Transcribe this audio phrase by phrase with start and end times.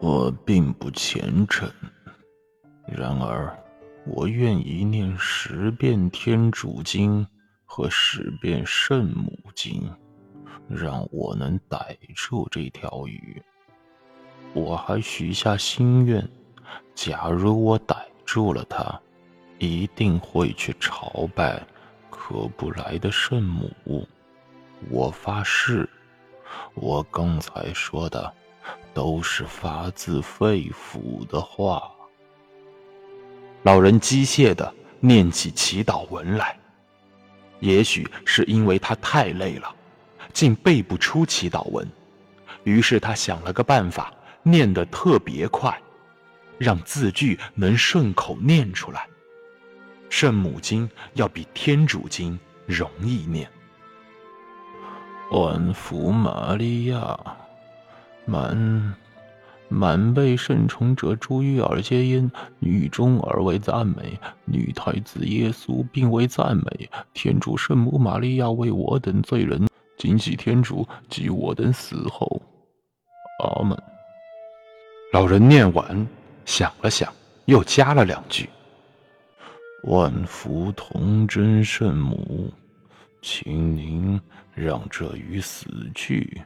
[0.00, 1.70] 我并不虔诚，
[2.86, 3.54] 然而
[4.06, 7.26] 我愿意念十遍天主经
[7.66, 9.94] 和十遍圣母经，
[10.68, 13.42] 让我能逮住这条鱼。
[14.54, 16.26] 我还许下心愿，
[16.94, 17.94] 假如我逮
[18.24, 18.98] 住了它，
[19.58, 21.62] 一定会去朝拜
[22.08, 24.08] 可不来的圣母。
[24.88, 25.86] 我发誓，
[26.74, 28.32] 我刚才说的
[28.92, 31.90] 都是发自肺腑的话。
[33.62, 36.58] 老人机械的念起祈祷文来，
[37.60, 39.74] 也许是因为他太累了，
[40.32, 41.86] 竟背不出祈祷文，
[42.64, 44.12] 于是他想了个办法，
[44.42, 45.78] 念得特别快，
[46.56, 49.06] 让字句能顺口念出来。
[50.08, 53.48] 圣母经要比天主经容易念。
[55.30, 57.16] 安福玛利亚，
[58.30, 58.94] 满
[59.68, 72.40] 满被圣宠者珠玉而皆因，女中而为赞美，女太子耶稣并为赞美，天主圣母玛利亚为我等罪人，谨记天主及我等死后。
[73.42, 73.76] 阿门。
[75.12, 76.06] 老人念完，
[76.44, 77.12] 想了想，
[77.46, 78.48] 又加了两句：
[79.84, 82.52] 万福童真圣母。
[83.22, 84.20] 请您
[84.54, 86.40] 让这鱼死去，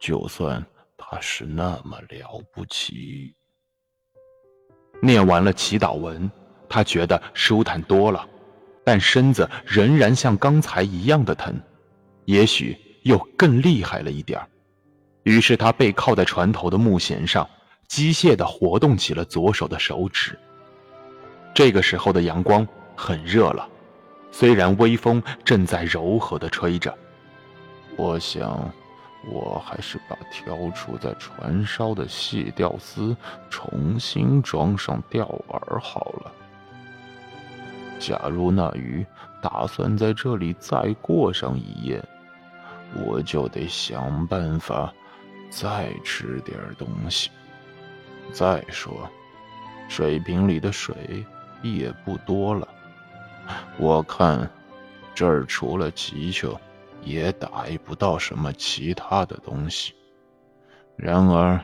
[0.00, 0.64] 就算
[0.96, 3.34] 他是那么了不起。
[5.02, 6.30] 念完了祈祷文，
[6.68, 8.26] 他觉得舒坦多了，
[8.84, 11.54] 但身子仍然像刚才一样的疼，
[12.24, 14.40] 也许又更厉害了一点
[15.22, 17.48] 于是他背靠在船头的木舷上，
[17.88, 20.38] 机械地活动起了左手的手指。
[21.54, 23.68] 这个时候的阳光很热了。
[24.30, 26.96] 虽然微风正在柔和的吹着，
[27.96, 28.70] 我想，
[29.28, 33.16] 我还是把挑出在船梢的细吊丝
[33.50, 36.32] 重新装上钓饵好了。
[37.98, 39.04] 假如那鱼
[39.42, 42.04] 打算在这里再过上一夜，
[43.04, 44.92] 我就得想办法
[45.50, 47.30] 再吃点东西。
[48.32, 49.08] 再说，
[49.88, 51.24] 水瓶里的水
[51.62, 52.68] 也不多了。
[53.78, 54.48] 我看，
[55.14, 56.60] 这儿除了急求，
[57.06, 59.94] 也逮不到什么其他的东西。
[60.96, 61.58] 然而，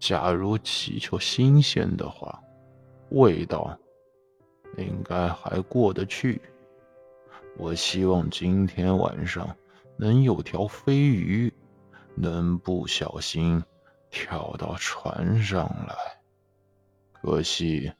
[0.00, 2.42] 假如祈求新鲜的话，
[3.10, 3.78] 味道
[4.78, 6.40] 应该还过得去。
[7.58, 9.54] 我希望今天晚上
[9.98, 11.52] 能有条飞鱼，
[12.14, 13.62] 能不小心
[14.10, 15.94] 跳到船上来。
[17.12, 17.92] 可惜。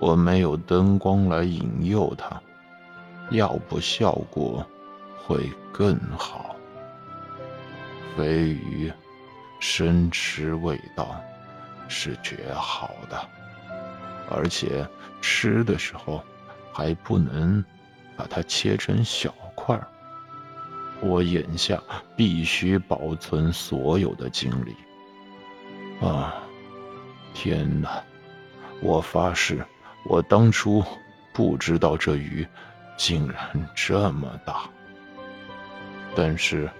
[0.00, 2.42] 我没有灯光来引诱它，
[3.30, 4.66] 要不效果
[5.26, 6.54] 会更好。
[8.16, 8.92] 飞鱼
[9.58, 11.20] 生吃味道
[11.88, 13.28] 是绝好的，
[14.30, 14.86] 而且
[15.20, 16.22] 吃的时候
[16.72, 17.64] 还不能
[18.16, 19.80] 把它切成小块
[21.00, 21.82] 我眼下
[22.16, 24.74] 必须保存所有的精力。
[26.06, 26.34] 啊，
[27.34, 28.02] 天哪！
[28.80, 29.64] 我发誓。
[30.06, 30.84] 我当初
[31.32, 32.46] 不知道这鱼
[32.96, 34.68] 竟然这么大，
[36.16, 36.70] 但是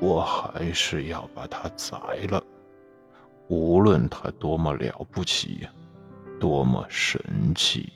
[0.00, 2.42] 我还是要把它宰了，
[3.48, 5.66] 无论它多么了不起，
[6.38, 7.22] 多么神
[7.54, 7.92] 奇。